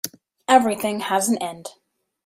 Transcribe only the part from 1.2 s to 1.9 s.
an end.